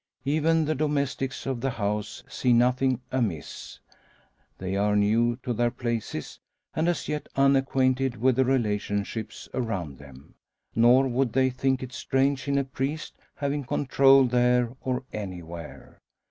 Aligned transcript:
Even 0.25 0.65
the 0.65 0.73
domestics 0.73 1.45
of 1.45 1.61
the 1.61 1.69
house 1.69 2.23
see 2.27 2.53
nothing 2.53 3.01
amiss. 3.11 3.77
They 4.57 4.75
are 4.75 4.95
new 4.95 5.35
to 5.43 5.53
their 5.53 5.69
places, 5.69 6.39
and 6.75 6.87
as 6.89 7.07
yet 7.07 7.27
unacquainted 7.35 8.15
with 8.17 8.37
the 8.37 8.43
relationships 8.43 9.47
around 9.53 9.99
them. 9.99 10.33
Nor 10.73 11.07
would 11.07 11.33
they 11.33 11.51
think 11.51 11.83
it 11.83 11.93
strange 11.93 12.47
in 12.47 12.57
a 12.57 12.63
priest 12.63 13.13
having 13.35 13.63
control 13.63 14.25
there 14.25 14.71
or 14.81 15.03
anywhere. 15.13 16.01